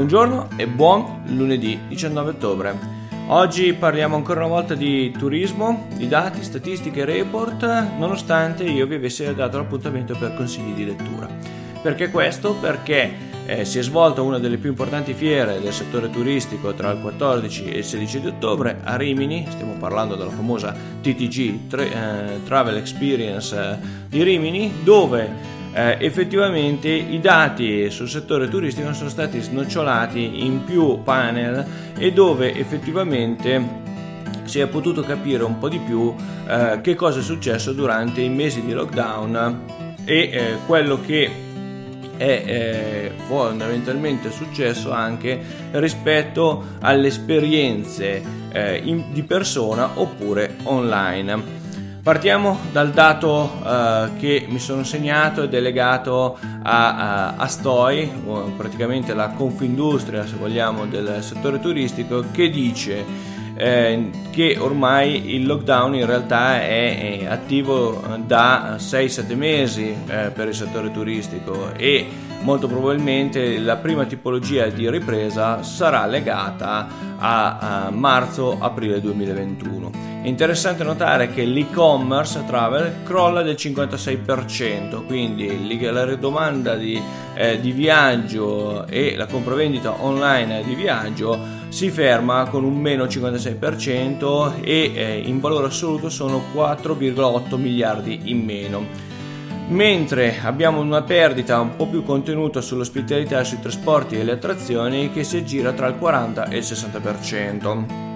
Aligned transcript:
Buongiorno 0.00 0.48
e 0.56 0.66
buon 0.66 1.24
lunedì 1.26 1.78
19 1.88 2.30
ottobre. 2.30 2.74
Oggi 3.26 3.74
parliamo 3.74 4.16
ancora 4.16 4.40
una 4.40 4.48
volta 4.48 4.74
di 4.74 5.10
turismo, 5.10 5.88
di 5.94 6.08
dati, 6.08 6.42
statistiche 6.42 7.00
e 7.00 7.04
report, 7.04 7.64
nonostante 7.98 8.64
io 8.64 8.86
vi 8.86 8.94
avessi 8.94 9.34
dato 9.34 9.58
l'appuntamento 9.58 10.16
per 10.18 10.34
consigli 10.34 10.72
di 10.72 10.86
lettura. 10.86 11.28
Perché 11.82 12.08
questo? 12.08 12.54
Perché 12.54 13.12
eh, 13.44 13.66
si 13.66 13.78
è 13.78 13.82
svolta 13.82 14.22
una 14.22 14.38
delle 14.38 14.56
più 14.56 14.70
importanti 14.70 15.12
fiere 15.12 15.60
del 15.60 15.74
settore 15.74 16.08
turistico 16.08 16.72
tra 16.72 16.92
il 16.92 17.02
14 17.02 17.64
e 17.66 17.78
il 17.80 17.84
16 17.84 18.20
di 18.22 18.26
ottobre 18.28 18.80
a 18.82 18.96
Rimini, 18.96 19.44
stiamo 19.50 19.74
parlando 19.74 20.16
della 20.16 20.30
famosa 20.30 20.74
TTG 21.02 21.74
eh, 21.74 22.40
Travel 22.44 22.76
Experience 22.78 23.54
eh, 23.54 23.76
di 24.08 24.22
Rimini, 24.22 24.72
dove 24.82 25.58
eh, 25.72 25.96
effettivamente 26.00 26.88
i 26.88 27.20
dati 27.20 27.90
sul 27.90 28.08
settore 28.08 28.48
turistico 28.48 28.92
sono 28.92 29.08
stati 29.08 29.40
snocciolati 29.40 30.44
in 30.44 30.64
più 30.64 31.02
panel 31.02 31.64
e 31.96 32.12
dove 32.12 32.54
effettivamente 32.54 33.88
si 34.44 34.58
è 34.58 34.66
potuto 34.66 35.02
capire 35.02 35.44
un 35.44 35.58
po' 35.58 35.68
di 35.68 35.78
più 35.78 36.12
eh, 36.48 36.80
che 36.82 36.94
cosa 36.96 37.20
è 37.20 37.22
successo 37.22 37.72
durante 37.72 38.20
i 38.20 38.28
mesi 38.28 38.64
di 38.64 38.72
lockdown 38.72 39.94
e 40.04 40.18
eh, 40.18 40.56
quello 40.66 41.00
che 41.00 41.48
è 42.16 42.42
eh, 42.44 43.12
fondamentalmente 43.28 44.30
successo 44.30 44.92
anche 44.92 45.40
rispetto 45.70 46.64
alle 46.80 47.06
esperienze 47.06 48.22
eh, 48.52 48.76
in, 48.76 49.12
di 49.12 49.22
persona 49.22 49.92
oppure 49.94 50.56
online. 50.64 51.59
Partiamo 52.02 52.58
dal 52.72 52.92
dato 52.92 53.60
uh, 53.62 54.16
che 54.18 54.46
mi 54.48 54.58
sono 54.58 54.84
segnato 54.84 55.42
ed 55.42 55.52
è 55.52 55.60
legato 55.60 56.38
a, 56.62 56.96
a, 56.96 57.34
a 57.36 57.46
STOI, 57.46 58.10
praticamente 58.56 59.12
la 59.12 59.28
Confindustria, 59.28 60.26
se 60.26 60.36
vogliamo, 60.36 60.86
del 60.86 61.18
settore 61.20 61.60
turistico, 61.60 62.24
che 62.32 62.48
dice 62.48 63.04
eh, 63.54 64.10
che 64.30 64.56
ormai 64.58 65.34
il 65.34 65.44
lockdown 65.44 65.94
in 65.94 66.06
realtà 66.06 66.62
è, 66.62 67.20
è 67.20 67.26
attivo 67.26 68.02
da 68.24 68.76
6-7 68.76 69.36
mesi 69.36 69.94
eh, 70.06 70.30
per 70.30 70.48
il 70.48 70.54
settore 70.54 70.90
turistico 70.90 71.74
e 71.76 72.06
molto 72.40 72.66
probabilmente 72.66 73.58
la 73.58 73.76
prima 73.76 74.06
tipologia 74.06 74.66
di 74.68 74.88
ripresa 74.88 75.62
sarà 75.62 76.06
legata 76.06 76.88
a, 77.18 77.58
a 77.58 77.90
marzo-aprile 77.90 79.02
2021. 79.02 80.09
È 80.22 80.28
interessante 80.28 80.84
notare 80.84 81.30
che 81.32 81.46
l'e-commerce 81.46 82.44
travel 82.46 83.04
crolla 83.04 83.40
del 83.40 83.54
56%, 83.54 85.06
quindi 85.06 85.80
la 85.90 86.04
ridomanda 86.04 86.76
di, 86.76 87.00
eh, 87.32 87.58
di 87.58 87.72
viaggio 87.72 88.86
e 88.86 89.16
la 89.16 89.24
compravendita 89.24 90.04
online 90.04 90.62
di 90.62 90.74
viaggio 90.74 91.38
si 91.70 91.88
ferma 91.88 92.46
con 92.50 92.64
un 92.64 92.76
meno 92.76 93.04
56% 93.04 94.60
e 94.60 94.92
eh, 94.94 95.22
in 95.24 95.40
valore 95.40 95.68
assoluto 95.68 96.10
sono 96.10 96.42
4,8 96.54 97.56
miliardi 97.56 98.20
in 98.24 98.44
meno. 98.44 98.86
Mentre 99.68 100.38
abbiamo 100.42 100.80
una 100.80 101.00
perdita 101.00 101.58
un 101.60 101.76
po' 101.76 101.86
più 101.86 102.02
contenuta 102.02 102.60
sull'ospitalità, 102.60 103.42
sui 103.42 103.58
trasporti 103.58 104.18
e 104.18 104.24
le 104.24 104.32
attrazioni 104.32 105.10
che 105.12 105.24
si 105.24 105.38
aggira 105.38 105.72
tra 105.72 105.86
il 105.86 105.96
40 105.96 106.48
e 106.48 106.58
il 106.58 106.64
60% 106.64 108.09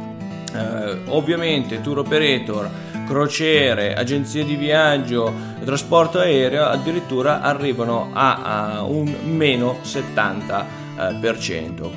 eh, 0.54 1.00
ovviamente 1.06 1.80
tour 1.80 1.98
operator, 1.98 2.70
crociere, 3.06 3.94
agenzie 3.94 4.44
di 4.44 4.56
viaggio, 4.56 5.32
trasporto 5.64 6.18
aereo 6.18 6.66
addirittura 6.66 7.40
arrivano 7.40 8.10
a, 8.12 8.76
a 8.76 8.82
un 8.84 9.14
meno 9.24 9.78
70%. 9.82 10.82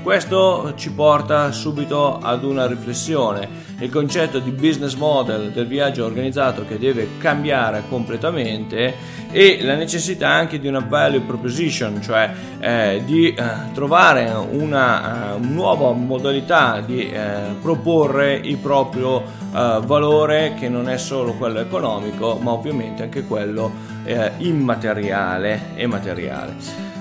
Questo 0.02 0.73
ci 0.76 0.92
porta 0.92 1.52
subito 1.52 2.17
ad 2.17 2.44
una 2.44 2.66
riflessione. 2.66 3.66
Il 3.80 3.92
concetto 3.92 4.39
di 4.39 4.52
business 4.52 4.95
model 4.95 5.52
del 5.52 5.67
viaggio 5.67 6.06
organizzato 6.06 6.66
che 6.66 6.80
deve 6.80 7.17
cambiare 7.20 7.83
completamente 7.89 8.95
e 9.32 9.60
la 9.61 9.76
necessità 9.76 10.30
anche 10.30 10.60
di 10.60 10.67
una 10.67 10.80
value 10.80 11.20
proposition, 11.20 12.02
cioè 12.02 12.32
eh, 12.60 13.02
di 13.05 13.33
eh, 13.33 13.44
trovare 13.73 14.32
una 14.32 15.36
uh, 15.36 15.44
nuova 15.44 15.92
modalità 15.92 16.82
di 16.82 17.10
eh, 17.10 17.55
proporre 17.61 18.33
il 18.33 18.58
proprio 18.58 19.17
uh, 19.17 19.82
valore 19.82 20.55
che 20.58 20.70
non 20.70 20.89
è 20.89 20.98
solo 20.98 21.33
quello 21.33 21.60
economico, 21.60 22.39
ma 22.42 22.52
ovviamente 22.52 23.04
anche 23.04 23.26
quello 23.26 23.71
eh, 24.05 24.32
immateriale 24.38 25.73
e 25.76 25.86
materiale. 25.86 26.96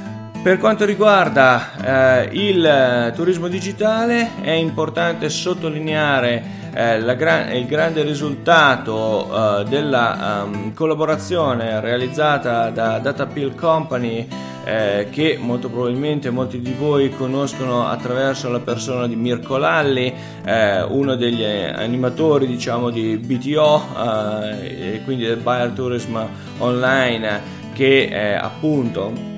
Per 0.46 0.58
quanto 0.58 0.84
riguarda 0.84 2.22
eh, 2.22 2.28
il 2.30 3.12
turismo 3.16 3.48
digitale 3.48 4.30
è 4.42 4.52
importante 4.52 5.28
sottolineare 5.28 6.70
eh, 6.72 7.16
gra- 7.16 7.52
il 7.52 7.66
grande 7.66 8.04
risultato 8.04 9.26
eh, 9.26 9.64
della 9.64 10.44
um, 10.44 10.72
collaborazione 10.72 11.80
realizzata 11.80 12.70
da 12.70 12.98
Datapil 13.00 13.56
Company 13.56 14.28
eh, 14.62 15.08
che 15.10 15.36
molto 15.36 15.68
probabilmente 15.68 16.30
molti 16.30 16.60
di 16.60 16.74
voi 16.78 17.10
conoscono 17.10 17.88
attraverso 17.88 18.48
la 18.48 18.60
persona 18.60 19.08
di 19.08 19.16
Mirko 19.16 19.56
Lalli, 19.56 20.14
eh, 20.44 20.80
uno 20.80 21.16
degli 21.16 21.42
animatori 21.42 22.46
diciamo 22.46 22.90
di 22.90 23.16
BTO 23.16 23.82
eh, 23.98 24.94
e 24.94 25.02
quindi 25.02 25.26
del 25.26 25.38
Buyer 25.38 25.70
Tourism 25.70 26.16
Online 26.58 27.54
che 27.72 28.38
appunto 28.40 29.34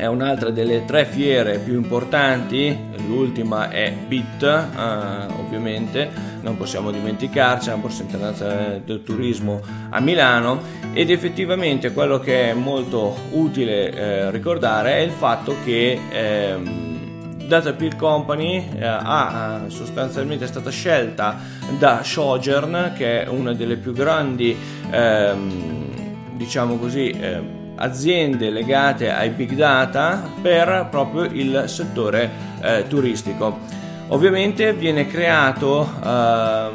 è 0.00 0.06
un'altra 0.06 0.48
delle 0.48 0.86
tre 0.86 1.04
fiere 1.04 1.58
più 1.58 1.74
importanti, 1.74 2.74
l'ultima 3.06 3.68
è 3.68 3.92
BIT 3.92 4.42
eh, 4.42 5.32
ovviamente, 5.38 6.10
non 6.40 6.56
possiamo 6.56 6.90
dimenticarci, 6.90 7.68
è 7.68 7.72
la 7.72 7.76
Borsa 7.76 8.00
Internazionale 8.00 8.80
del 8.82 9.02
Turismo 9.02 9.60
a 9.90 10.00
Milano 10.00 10.62
ed 10.94 11.10
effettivamente 11.10 11.92
quello 11.92 12.18
che 12.18 12.48
è 12.48 12.54
molto 12.54 13.14
utile 13.32 13.90
eh, 13.92 14.30
ricordare 14.30 14.94
è 14.94 15.00
il 15.00 15.10
fatto 15.10 15.56
che 15.64 16.00
eh, 16.10 16.58
Data 17.46 17.74
Peer 17.74 17.96
Company 17.96 18.70
eh, 18.78 18.86
ha 18.86 19.64
sostanzialmente 19.66 20.46
è 20.46 20.48
stata 20.48 20.70
scelta 20.70 21.38
da 21.78 22.02
Sojourn 22.02 22.92
che 22.96 23.24
è 23.24 23.28
una 23.28 23.52
delle 23.52 23.76
più 23.76 23.92
grandi 23.92 24.56
ehm, 24.90 26.36
diciamo 26.36 26.78
così 26.78 27.10
eh, 27.10 27.59
aziende 27.80 28.50
legate 28.50 29.10
ai 29.10 29.30
big 29.30 29.54
data 29.54 30.22
per 30.40 30.88
proprio 30.90 31.24
il 31.24 31.64
settore 31.66 32.30
eh, 32.60 32.84
turistico. 32.88 33.58
Ovviamente 34.08 34.72
viene 34.72 35.06
creato 35.06 35.88
eh, 36.04 36.68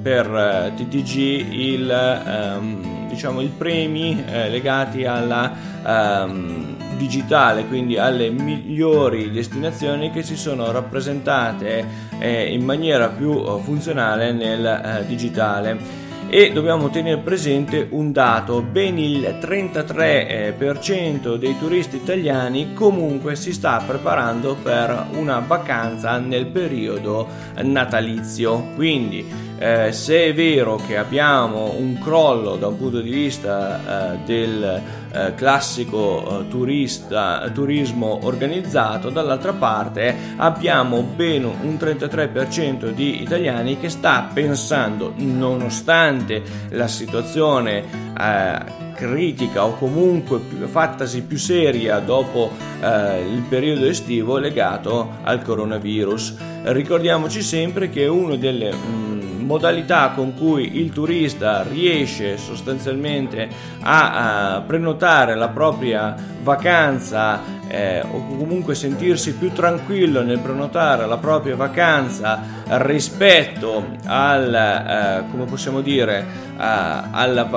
per 0.00 0.72
TTG 0.76 1.16
il, 1.52 1.90
ehm, 1.90 3.08
diciamo, 3.08 3.40
il 3.40 3.48
premi 3.48 4.22
eh, 4.24 4.48
legati 4.48 5.04
alla 5.04 5.52
ehm, 5.84 6.76
digitale, 6.96 7.66
quindi 7.66 7.98
alle 7.98 8.30
migliori 8.30 9.30
destinazioni 9.30 10.10
che 10.10 10.22
si 10.22 10.36
sono 10.36 10.70
rappresentate 10.70 11.84
eh, 12.18 12.52
in 12.52 12.64
maniera 12.64 13.08
più 13.08 13.32
eh, 13.32 13.60
funzionale 13.62 14.32
nel 14.32 14.64
eh, 14.64 15.06
digitale 15.06 16.08
e 16.32 16.52
dobbiamo 16.52 16.90
tenere 16.90 17.20
presente 17.20 17.88
un 17.90 18.12
dato, 18.12 18.62
ben 18.62 18.96
il 18.98 19.36
33% 19.40 21.34
dei 21.34 21.58
turisti 21.58 21.96
italiani 21.96 22.72
comunque 22.72 23.34
si 23.34 23.52
sta 23.52 23.82
preparando 23.84 24.54
per 24.54 25.08
una 25.14 25.40
vacanza 25.40 26.18
nel 26.18 26.46
periodo 26.46 27.26
natalizio, 27.62 28.68
quindi 28.76 29.26
eh, 29.58 29.90
se 29.92 30.26
è 30.26 30.32
vero 30.32 30.76
che 30.76 30.96
abbiamo 30.96 31.74
un 31.76 31.98
crollo 31.98 32.54
da 32.54 32.68
un 32.68 32.78
punto 32.78 33.00
di 33.00 33.10
vista 33.10 34.14
eh, 34.14 34.18
del 34.24 34.80
eh, 35.12 35.34
classico 35.34 36.40
eh, 36.40 36.48
turista, 36.48 37.48
turismo 37.52 38.20
organizzato, 38.22 39.10
dall'altra 39.10 39.52
parte 39.52 40.14
abbiamo 40.36 41.02
ben 41.02 41.44
un 41.44 41.76
33% 41.78 42.90
di 42.90 43.22
italiani 43.22 43.78
che 43.78 43.88
sta 43.88 44.28
pensando, 44.32 45.12
nonostante 45.16 46.42
la 46.70 46.88
situazione 46.88 47.84
eh, 48.18 48.88
critica 48.94 49.64
o 49.64 49.74
comunque 49.76 50.38
fattasi 50.66 51.22
più 51.22 51.38
seria 51.38 51.98
dopo 52.00 52.50
eh, 52.82 53.20
il 53.26 53.42
periodo 53.48 53.86
estivo 53.86 54.36
legato 54.36 55.18
al 55.22 55.42
coronavirus. 55.42 56.36
Ricordiamoci 56.64 57.40
sempre 57.40 57.88
che 57.88 58.06
uno 58.06 58.36
delle 58.36 58.72
mh, 58.72 58.76
mm, 58.76 59.19
modalità 59.50 60.10
con 60.14 60.32
cui 60.34 60.78
il 60.78 60.90
turista 60.92 61.64
riesce 61.64 62.36
sostanzialmente 62.36 63.48
a, 63.80 64.54
a 64.54 64.60
prenotare 64.60 65.34
la 65.34 65.48
propria 65.48 66.14
vacanza 66.40 67.58
eh, 67.70 68.00
o 68.00 68.26
comunque 68.36 68.74
sentirsi 68.74 69.34
più 69.34 69.52
tranquillo 69.52 70.22
nel 70.22 70.40
prenotare 70.40 71.06
la 71.06 71.18
propria 71.18 71.54
vacanza 71.54 72.58
rispetto 72.78 73.84
al, 74.06 74.54
eh, 74.54 75.30
come 75.30 75.44
possiamo 75.44 75.80
dire, 75.80 76.48
alla, 76.60 77.48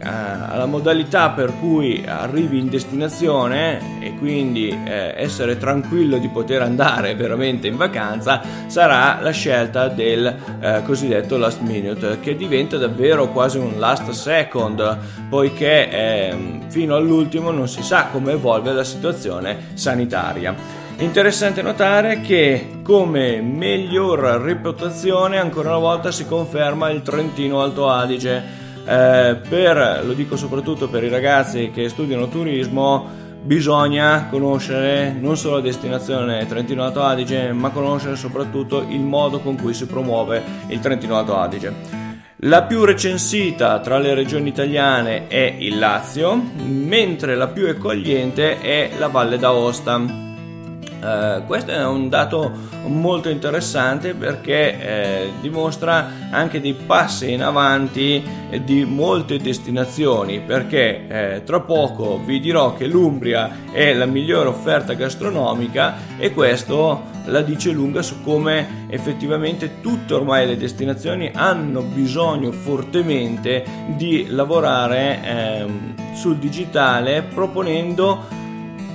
alla, 0.00 0.66
modalità 0.66 1.30
per 1.30 1.52
cui 1.60 2.04
arrivi 2.04 2.58
in 2.58 2.68
destinazione 2.68 4.00
e 4.00 4.16
quindi 4.18 4.68
eh, 4.68 5.14
essere 5.16 5.56
tranquillo 5.58 6.18
di 6.18 6.28
poter 6.28 6.62
andare 6.62 7.14
veramente 7.14 7.68
in 7.68 7.76
vacanza 7.76 8.42
sarà 8.66 9.20
la 9.20 9.30
scelta 9.30 9.86
del 9.86 10.34
eh, 10.60 10.82
cosiddetto 10.84 11.36
last 11.36 11.60
minute 11.60 12.18
che 12.20 12.34
diventa 12.34 12.78
davvero 12.78 13.28
quasi 13.28 13.58
un 13.58 13.78
last 13.78 14.10
second 14.10 14.98
poiché 15.28 15.90
eh, 15.90 16.58
fino 16.66 16.96
all'ultimo 16.96 17.52
non 17.52 17.68
si 17.68 17.82
sa 17.82 18.08
come 18.10 18.32
evolve 18.32 18.72
la 18.72 18.84
situazione 18.84 19.41
sanitaria. 19.74 20.54
Interessante 20.98 21.62
notare 21.62 22.20
che 22.20 22.80
come 22.82 23.40
miglior 23.40 24.20
reputazione 24.40 25.38
ancora 25.38 25.70
una 25.70 25.78
volta 25.78 26.12
si 26.12 26.26
conferma 26.26 26.90
il 26.90 27.02
Trentino 27.02 27.60
Alto 27.60 27.88
Adige. 27.88 28.60
Eh, 28.84 29.36
per, 29.48 30.02
lo 30.04 30.12
dico 30.12 30.36
soprattutto 30.36 30.88
per 30.88 31.02
i 31.02 31.08
ragazzi 31.08 31.70
che 31.72 31.88
studiano 31.88 32.28
turismo, 32.28 33.08
bisogna 33.42 34.28
conoscere 34.30 35.12
non 35.18 35.36
solo 35.36 35.56
la 35.56 35.62
destinazione 35.62 36.46
Trentino 36.46 36.84
Alto 36.84 37.02
Adige, 37.02 37.52
ma 37.52 37.70
conoscere 37.70 38.14
soprattutto 38.14 38.84
il 38.88 39.00
modo 39.00 39.40
con 39.40 39.56
cui 39.56 39.74
si 39.74 39.86
promuove 39.86 40.42
il 40.68 40.78
Trentino 40.78 41.16
Alto 41.16 41.36
Adige. 41.36 42.01
La 42.44 42.64
più 42.64 42.84
recensita 42.84 43.78
tra 43.78 43.98
le 43.98 44.14
regioni 44.14 44.48
italiane 44.48 45.28
è 45.28 45.54
il 45.60 45.78
Lazio, 45.78 46.34
mentre 46.64 47.36
la 47.36 47.46
più 47.46 47.68
accogliente 47.68 48.60
è 48.60 48.90
la 48.98 49.06
Valle 49.06 49.38
d'Aosta. 49.38 49.96
Uh, 49.96 51.44
questo 51.46 51.70
è 51.70 51.84
un 51.86 52.08
dato 52.08 52.50
molto 52.86 53.28
interessante 53.28 54.14
perché 54.14 54.80
eh, 54.80 55.30
dimostra 55.40 56.30
anche 56.30 56.60
dei 56.60 56.74
passi 56.74 57.30
in 57.30 57.44
avanti 57.44 58.22
di 58.64 58.84
molte 58.84 59.38
destinazioni 59.38 60.40
perché 60.40 61.06
eh, 61.08 61.42
tra 61.44 61.60
poco 61.60 62.20
vi 62.24 62.38
dirò 62.40 62.74
che 62.74 62.86
l'Umbria 62.86 63.70
è 63.72 63.92
la 63.94 64.06
migliore 64.06 64.48
offerta 64.48 64.94
gastronomica 64.94 65.94
e 66.18 66.32
questo 66.32 67.11
la 67.26 67.42
dice 67.42 67.70
lunga 67.70 68.02
su 68.02 68.22
come 68.22 68.86
effettivamente 68.88 69.80
tutte 69.80 70.14
ormai 70.14 70.46
le 70.46 70.56
destinazioni 70.56 71.30
hanno 71.32 71.82
bisogno 71.82 72.52
fortemente 72.52 73.64
di 73.96 74.26
lavorare 74.28 75.20
eh, 75.22 75.66
sul 76.14 76.36
digitale 76.36 77.22
proponendo 77.22 78.40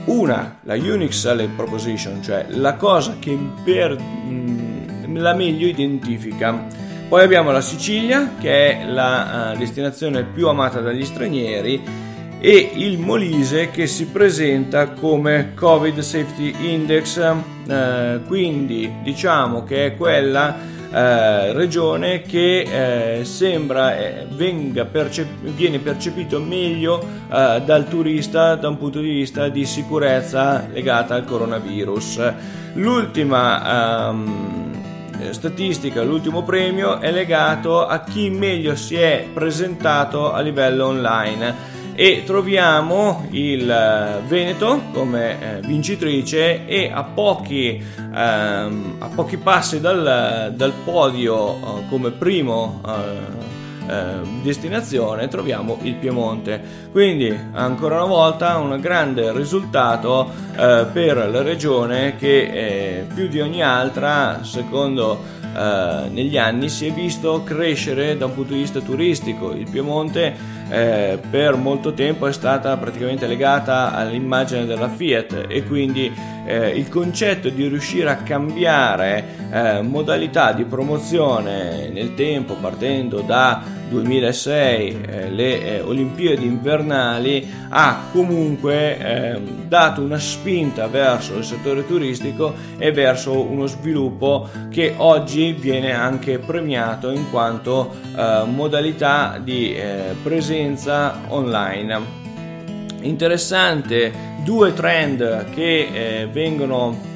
una, 0.06 0.60
la 0.64 0.76
Unique 0.76 1.12
Selling 1.12 1.54
Proposition, 1.56 2.22
cioè 2.22 2.46
la 2.50 2.76
cosa 2.76 3.18
che 3.20 3.38
per 3.64 3.98
mm, 4.00 5.16
la 5.18 5.34
meglio 5.34 5.68
identifica. 5.68 6.66
Poi 7.08 7.24
abbiamo 7.24 7.52
la 7.52 7.62
Sicilia, 7.62 8.34
che 8.40 8.80
è 8.80 8.86
la 8.86 9.54
uh, 9.54 9.58
destinazione 9.58 10.24
più 10.24 10.50
amata 10.50 10.82
dagli 10.82 11.06
stranieri, 11.06 11.82
e 12.40 12.72
il 12.76 13.00
Molise 13.00 13.70
che 13.70 13.88
si 13.88 14.08
presenta 14.08 14.90
come 14.92 15.54
Covid 15.56 16.00
Safety 16.00 16.54
Index, 16.74 17.18
uh, 17.18 18.26
quindi 18.26 18.92
diciamo 19.04 19.64
che 19.64 19.88
è 19.88 19.96
quella 19.96 20.76
eh, 20.90 21.52
regione 21.52 22.22
che 22.22 23.20
eh, 23.20 23.26
sembra 23.26 23.98
eh, 23.98 24.26
percep- 24.90 25.44
viene 25.54 25.80
percepito 25.80 26.40
meglio 26.40 27.06
eh, 27.30 27.62
dal 27.66 27.88
turista 27.90 28.56
da 28.56 28.70
un 28.70 28.78
punto 28.78 29.02
di 29.02 29.10
vista 29.10 29.50
di 29.50 29.66
sicurezza 29.66 30.66
legata 30.72 31.16
al 31.16 31.26
coronavirus. 31.26 32.34
L'ultima 32.76 34.10
ehm, 34.10 35.32
statistica, 35.32 36.04
l'ultimo 36.04 36.44
premio 36.44 37.00
è 37.00 37.12
legato 37.12 37.86
a 37.86 38.00
chi 38.04 38.30
meglio 38.30 38.76
si 38.76 38.96
è 38.96 39.28
presentato 39.34 40.32
a 40.32 40.40
livello 40.40 40.86
online 40.86 41.76
e 42.00 42.22
troviamo 42.24 43.26
il 43.32 43.68
eh, 43.68 44.22
Veneto 44.28 44.84
come 44.94 45.58
eh, 45.58 45.62
vincitrice 45.62 46.68
e 46.68 46.92
a 46.94 47.04
pochi, 47.04 47.84
ehm, 47.98 48.98
a 49.00 49.10
pochi 49.16 49.38
passi 49.38 49.82
dal, 49.82 50.54
dal 50.56 50.74
podio 50.86 51.56
eh, 51.56 51.88
come 51.90 52.12
primo 52.12 52.82
eh, 53.88 54.20
destinazione 54.44 55.28
troviamo 55.28 55.80
il 55.82 55.96
Piemonte. 55.96 56.62
Quindi 56.92 57.36
ancora 57.54 57.96
una 57.96 58.06
volta 58.06 58.58
un 58.58 58.80
grande 58.80 59.32
risultato 59.32 60.30
eh, 60.56 60.86
per 60.92 61.30
la 61.30 61.42
regione 61.42 62.16
che 62.16 62.42
eh, 62.42 63.06
più 63.12 63.28
di 63.28 63.40
ogni 63.40 63.64
altra 63.64 64.44
secondo 64.44 65.36
eh, 65.56 66.10
negli 66.10 66.38
anni 66.38 66.70
si 66.70 66.88
è 66.88 66.92
visto 66.92 67.44
crescere 67.44 68.18
da 68.18 68.26
un 68.26 68.34
punto 68.34 68.54
di 68.54 68.60
vista 68.60 68.80
turistico. 68.80 69.54
Il 69.54 69.70
Piemonte 69.70 70.36
eh, 70.70 71.20
per 71.30 71.56
molto 71.56 71.94
tempo 71.94 72.28
è 72.28 72.34
stata 72.34 72.76
praticamente 72.78 73.28
legata 73.28 73.94
all'immagine 73.94 74.66
della 74.66 74.90
Fiat 74.90 75.46
e 75.48 75.64
quindi 75.64 76.12
eh, 76.46 76.70
il 76.70 76.90
concetto 76.90 77.50
di 77.50 77.68
riuscire 77.68 78.10
a 78.10 78.18
cambiare 78.18 79.24
eh, 79.52 79.82
modalità 79.82 80.54
di 80.54 80.66
promozione 80.66 81.90
nel 81.90 82.14
tempo 82.14 82.56
partendo 82.56 83.22
da 83.22 83.77
2006 83.90 85.02
eh, 85.08 85.30
le 85.30 85.62
eh, 85.62 85.82
Olimpiadi 85.82 86.46
invernali 86.46 87.48
ha 87.70 88.06
comunque 88.12 88.98
eh, 88.98 89.42
dato 89.68 90.02
una 90.02 90.20
spinta 90.20 90.88
verso 90.88 91.38
il 91.38 91.44
settore 91.44 91.86
turistico 91.86 92.54
e 92.78 92.92
verso 92.92 93.40
uno 93.40 93.66
sviluppo 93.66 94.50
che 94.70 94.94
oggi 94.98 95.54
viene 95.54 95.94
anche 95.94 96.40
premiato 96.40 97.12
in 97.12 97.30
quanto 97.30 97.96
eh, 98.16 98.44
modalità 98.46 99.40
di 99.42 99.76
eh, 99.76 100.16
presenza 100.22 101.22
online. 101.28 102.26
Interessante 103.02 104.12
due 104.44 104.74
trend 104.74 105.50
che 105.52 105.90
eh, 106.22 106.28
vengono 106.28 107.16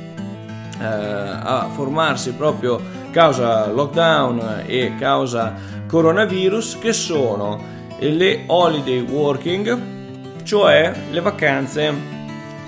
a 0.84 1.70
formarsi 1.76 2.34
proprio 2.34 2.82
causa 3.12 3.68
lockdown 3.68 4.64
e 4.66 4.94
causa 4.98 5.54
coronavirus 5.88 6.80
che 6.80 6.94
sono 6.94 7.62
le 8.00 8.44
holiday 8.48 9.02
working, 9.02 9.80
cioè 10.44 10.94
le 11.12 11.20
vacanze 11.20 11.94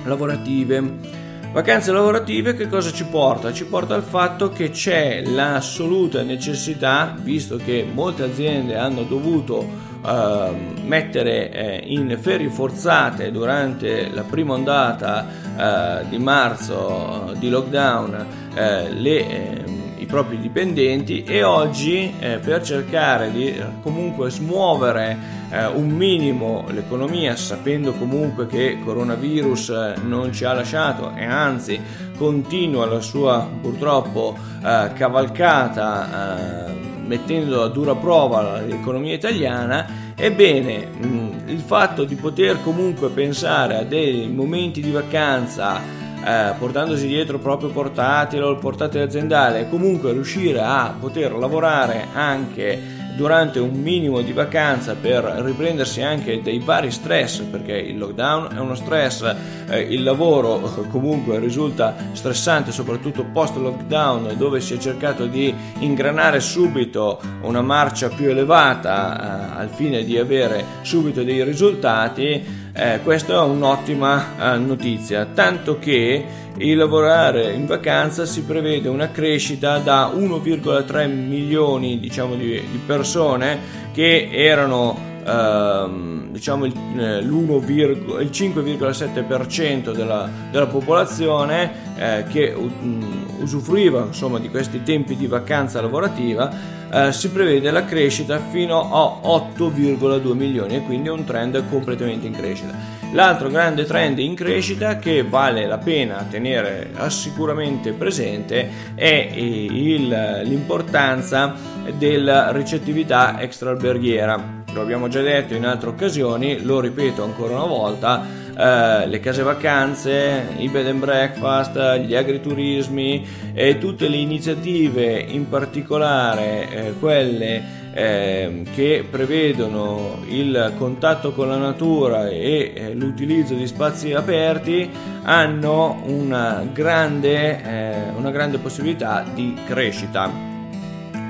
lavorative. 0.04 1.12
Vacanze 1.52 1.92
lavorative 1.92 2.56
che 2.56 2.68
cosa 2.68 2.92
ci 2.92 3.06
porta? 3.06 3.54
Ci 3.54 3.66
porta 3.66 3.96
al 3.96 4.04
fatto 4.04 4.50
che 4.50 4.72
c'è 4.72 5.24
l'assoluta 5.24 6.24
necessità, 6.24 7.16
visto 7.18 7.58
che 7.58 7.88
molte 7.92 8.24
aziende 8.24 8.76
hanno 8.76 9.04
dovuto 9.04 9.66
eh, 10.06 10.52
mettere 10.84 11.52
eh, 11.52 11.84
in 11.86 12.18
ferie 12.20 12.50
forzate 12.50 13.32
durante 13.32 14.10
la 14.10 14.24
prima 14.24 14.54
ondata 14.54 16.02
eh, 16.02 16.10
di 16.10 16.18
marzo 16.18 17.34
di 17.38 17.50
lockdown 17.50 18.26
eh, 18.56 18.92
le 18.92 19.30
ehm, 19.30 19.83
i 20.04 20.06
propri 20.06 20.38
dipendenti 20.40 21.24
e 21.24 21.44
oggi 21.44 22.14
eh, 22.20 22.38
per 22.38 22.62
cercare 22.62 23.32
di 23.32 23.48
eh, 23.48 23.66
comunque 23.82 24.30
smuovere 24.30 25.18
eh, 25.50 25.66
un 25.66 25.90
minimo 25.90 26.66
l'economia 26.70 27.38
sapendo 27.38 27.94
comunque 27.94 28.46
che 28.46 28.80
coronavirus 28.84 29.70
eh, 29.70 29.94
non 30.04 30.34
ci 30.34 30.44
ha 30.44 30.54
lasciato 30.54 31.14
e 31.16 31.24
anzi 31.24 31.80
continua 32.18 32.86
la 32.86 33.00
sua 33.00 33.50
purtroppo 33.62 34.52
cavalcata 34.94 36.72
mettendo 37.06 37.64
a 37.64 37.68
dura 37.68 37.96
prova 37.96 38.62
l'economia 38.62 39.14
italiana 39.14 40.14
ebbene 40.16 40.86
mh, 40.86 41.42
il 41.48 41.60
fatto 41.60 42.06
di 42.06 42.16
poter 42.16 42.62
comunque 42.64 43.10
pensare 43.10 43.78
a 43.78 43.84
dei 43.84 44.30
momenti 44.30 44.80
di 44.80 44.92
vacanza 44.92 46.03
eh, 46.26 46.54
portandosi 46.58 47.08
dietro 47.08 47.38
proprio 47.38 47.70
portatile 47.70 48.44
o 48.44 48.52
il 48.52 48.58
portatile 48.58 49.04
aziendale 49.04 49.68
comunque 49.70 50.14
riuscire 50.14 50.62
a 50.62 50.96
poter 51.00 51.34
lavorare 51.34 52.08
anche 52.14 53.02
durante 53.16 53.60
un 53.60 53.80
minimo 53.80 54.22
di 54.22 54.32
vacanza 54.32 54.96
per 54.96 55.24
riprendersi 55.24 56.02
anche 56.02 56.42
dai 56.42 56.60
vari 56.60 56.92
stress 56.92 57.42
perché 57.42 57.74
il 57.74 57.98
lockdown 57.98 58.56
è 58.56 58.60
uno 58.60 58.76
stress 58.76 59.36
eh, 59.70 59.82
il 59.82 60.04
lavoro 60.04 60.86
comunque 60.90 61.40
risulta 61.40 61.96
stressante 62.14 62.72
soprattutto 62.72 63.24
post 63.26 63.56
lockdown 63.58 64.36
dove 64.38 64.62
si 64.62 64.74
è 64.74 64.78
cercato 64.78 65.28
di 65.28 65.54
ingranare 65.80 66.40
subito 66.40 67.22
una 67.42 67.62
marcia 67.62 68.10
più 68.10 68.30
elevata 68.30 69.58
eh, 69.58 69.62
al 69.62 69.70
fine 69.70 70.04
di 70.04 70.18
avere 70.18 70.66
subito 70.82 71.24
dei 71.24 71.44
risultati 71.44 72.62
eh, 72.74 73.00
questa 73.04 73.34
è 73.34 73.40
un'ottima 73.40 74.56
eh, 74.56 74.58
notizia, 74.58 75.26
tanto 75.26 75.78
che 75.78 76.26
il 76.58 76.78
lavorare 76.78 77.54
in 77.54 77.66
vacanza 77.66 78.26
si 78.26 78.44
prevede 78.44 78.90
una 78.90 79.12
crescita 79.12 79.78
da 79.78 80.12
1,3 80.14 81.08
milioni 81.10 82.00
diciamo, 82.00 82.36
di, 82.36 82.50
di 82.50 82.80
persone 82.86 83.60
che 83.92 84.30
erano 84.32 84.98
ehm, 85.26 86.23
diciamo 86.34 86.66
il, 86.66 86.74
eh, 86.98 87.20
il 87.20 87.30
5,7% 87.30 89.94
della, 89.94 90.30
della 90.52 90.68
popolazione 90.68 91.72
eh, 91.96 92.26
che 92.28 92.52
um, 92.54 93.26
usufruiva 93.40 94.04
insomma, 94.08 94.40
di 94.40 94.50
questi 94.50 94.84
tempi 94.84 95.16
di 95.16 95.28
vacanza 95.28 95.80
lavorativa 95.80 96.52
eh, 96.92 97.12
si 97.12 97.30
prevede 97.30 97.70
la 97.72 97.86
crescita 97.86 98.40
fino 98.40 98.92
a 98.92 99.20
8,2 99.28 100.34
milioni 100.34 100.76
e 100.76 100.82
quindi 100.82 101.10
un 101.10 101.24
trend 101.24 101.70
completamente 101.70 102.26
in 102.26 102.34
crescita. 102.34 102.74
L'altro 103.14 103.50
grande 103.50 103.86
trend 103.86 104.18
in 104.18 104.34
crescita 104.34 104.98
che 104.98 105.24
vale 105.24 105.68
la 105.68 105.78
pena 105.78 106.26
tenere 106.28 106.90
sicuramente 107.10 107.94
presente 107.94 108.68
è 108.96 109.30
il, 109.36 110.42
l'importanza 110.44 111.54
della 111.96 112.52
ricettività 112.52 113.40
extraalberghiera. 113.40 114.63
Lo 114.74 114.82
abbiamo 114.82 115.08
già 115.08 115.22
detto 115.22 115.54
in 115.54 115.66
altre 115.66 115.90
occasioni, 115.90 116.64
lo 116.64 116.80
ripeto 116.80 117.24
ancora 117.24 117.54
una 117.56 117.66
volta, 117.66 118.26
eh, 118.58 119.08
le 119.08 119.20
case 119.20 119.44
vacanze, 119.44 120.48
i 120.58 120.68
bed 120.68 120.88
and 120.88 121.00
breakfast, 121.00 122.00
gli 122.00 122.16
agriturismi 122.16 123.26
e 123.54 123.78
tutte 123.78 124.08
le 124.08 124.18
iniziative, 124.18 125.20
in 125.20 125.48
particolare 125.48 126.70
eh, 126.70 126.94
quelle 127.00 127.82
eh, 127.94 128.64
che 128.74 129.06
prevedono 129.08 130.24
il 130.28 130.74
contatto 130.78 131.32
con 131.34 131.48
la 131.48 131.58
natura 131.58 132.28
e 132.28 132.74
eh, 132.76 132.94
l'utilizzo 132.96 133.54
di 133.54 133.68
spazi 133.68 134.14
aperti 134.14 134.90
hanno 135.22 136.02
una 136.06 136.66
grande, 136.74 137.64
eh, 137.64 138.10
una 138.16 138.32
grande 138.32 138.58
possibilità 138.58 139.24
di 139.32 139.56
crescita. 139.68 140.32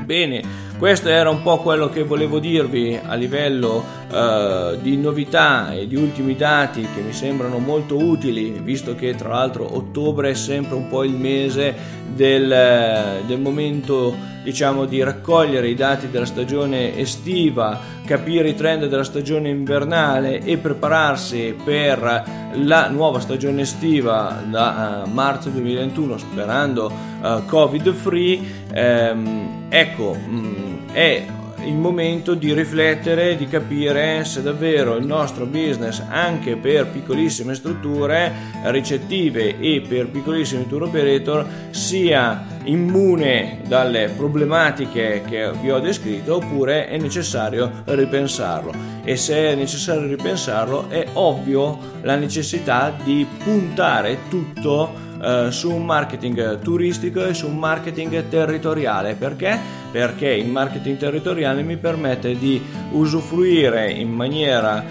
Bene, 0.05 0.41
questo 0.83 1.07
era 1.07 1.29
un 1.29 1.41
po' 1.41 1.59
quello 1.59 1.87
che 1.87 2.03
volevo 2.03 2.39
dirvi 2.39 2.99
a 3.01 3.13
livello 3.13 4.02
uh, 4.13 4.77
di 4.79 4.95
novità 4.97 5.73
e 5.73 5.87
di 5.87 5.95
ultimi 5.95 6.35
dati 6.35 6.81
che 6.93 7.01
mi 7.01 7.13
sembrano 7.13 7.57
molto 7.57 7.97
utili, 7.97 8.51
visto 8.61 8.95
che 8.95 9.15
tra 9.15 9.29
l'altro 9.29 9.75
ottobre 9.75 10.31
è 10.31 10.33
sempre 10.35 10.75
un 10.75 10.87
po' 10.87 11.03
il 11.03 11.15
mese 11.15 12.01
del, 12.13 13.23
del 13.25 13.39
momento 13.39 14.31
diciamo 14.43 14.85
di 14.85 15.01
raccogliere 15.01 15.69
i 15.69 15.73
dati 15.73 16.09
della 16.09 16.25
stagione 16.25 16.97
estiva, 16.97 17.79
capire 18.05 18.49
i 18.49 18.55
trend 18.55 18.87
della 18.87 19.03
stagione 19.03 19.49
invernale 19.49 20.41
e 20.41 20.57
prepararsi 20.57 21.55
per 21.63 22.51
la 22.55 22.89
nuova 22.89 23.19
stagione 23.19 23.61
estiva 23.61 24.43
da 24.45 25.03
uh, 25.05 25.09
marzo 25.09 25.49
2021 25.49 26.17
sperando 26.17 26.91
uh, 27.21 27.45
covid 27.45 27.91
free 27.93 28.39
ehm, 28.71 29.65
ecco 29.69 30.13
mh, 30.13 30.35
mm, 30.35 30.89
è 30.91 31.25
il 31.65 31.75
momento 31.75 32.33
di 32.33 32.53
riflettere, 32.53 33.35
di 33.35 33.47
capire 33.47 34.23
se 34.25 34.41
davvero 34.41 34.95
il 34.95 35.05
nostro 35.05 35.45
business, 35.45 36.01
anche 36.07 36.55
per 36.55 36.87
piccolissime 36.87 37.55
strutture 37.55 38.31
ricettive 38.65 39.59
e 39.59 39.83
per 39.87 40.09
piccolissimi 40.09 40.67
tour 40.67 40.83
operator, 40.83 41.45
sia 41.71 42.45
immune 42.65 43.61
dalle 43.67 44.09
problematiche 44.15 45.23
che 45.27 45.51
vi 45.61 45.71
ho 45.71 45.79
descritto 45.79 46.35
oppure 46.35 46.87
è 46.87 46.97
necessario 46.97 47.83
ripensarlo. 47.85 48.73
E 49.03 49.15
se 49.15 49.51
è 49.51 49.55
necessario 49.55 50.07
ripensarlo, 50.07 50.89
è 50.89 51.05
ovvio 51.13 51.77
la 52.01 52.15
necessità 52.15 52.95
di 53.03 53.25
puntare 53.43 54.19
tutto 54.29 55.11
eh, 55.23 55.51
su 55.51 55.71
un 55.71 55.85
marketing 55.85 56.59
turistico 56.59 57.25
e 57.25 57.33
su 57.33 57.47
un 57.47 57.57
marketing 57.57 58.27
territoriale. 58.27 59.15
Perché? 59.15 59.57
Perché 59.91 60.29
il 60.29 60.47
marketing 60.47 60.97
territoriale 60.97 61.63
mi 61.63 61.77
permette 61.77 62.37
di 62.37 62.61
usufruire 62.91 63.91
in 63.91 64.09
maniera 64.09 64.83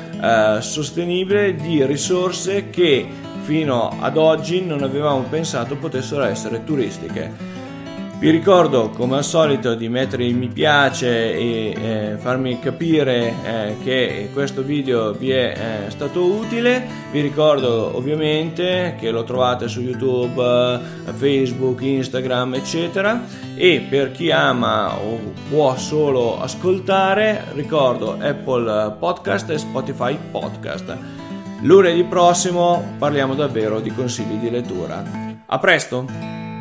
eh, 0.58 0.62
sostenibile 0.62 1.54
di 1.54 1.84
risorse 1.84 2.70
che 2.70 3.06
fino 3.42 3.96
ad 4.00 4.16
oggi 4.16 4.64
non 4.64 4.82
avevamo 4.82 5.22
pensato 5.22 5.76
potessero 5.76 6.22
essere 6.22 6.64
turistiche. 6.64 7.51
Vi 8.22 8.30
ricordo 8.30 8.90
come 8.90 9.16
al 9.16 9.24
solito 9.24 9.74
di 9.74 9.88
mettere 9.88 10.24
il 10.24 10.36
mi 10.36 10.46
piace 10.46 11.34
e 11.34 11.74
eh, 11.76 12.16
farmi 12.18 12.60
capire 12.60 13.34
eh, 13.42 13.76
che 13.82 14.30
questo 14.32 14.62
video 14.62 15.10
vi 15.10 15.32
è 15.32 15.86
eh, 15.86 15.90
stato 15.90 16.22
utile. 16.22 16.86
Vi 17.10 17.20
ricordo 17.20 17.96
ovviamente 17.96 18.94
che 18.96 19.10
lo 19.10 19.24
trovate 19.24 19.66
su 19.66 19.80
YouTube, 19.80 20.80
Facebook, 21.14 21.80
Instagram, 21.82 22.54
eccetera. 22.54 23.24
E 23.56 23.84
per 23.90 24.12
chi 24.12 24.30
ama 24.30 24.96
o 25.00 25.18
può 25.50 25.76
solo 25.76 26.40
ascoltare, 26.40 27.46
ricordo 27.54 28.18
Apple 28.20 28.98
Podcast 29.00 29.50
e 29.50 29.58
Spotify 29.58 30.16
Podcast. 30.30 30.96
Lunedì 31.62 32.04
prossimo 32.04 32.94
parliamo 32.98 33.34
davvero 33.34 33.80
di 33.80 33.92
consigli 33.92 34.36
di 34.36 34.48
lettura. 34.48 35.02
A 35.44 35.58
presto! 35.58 36.51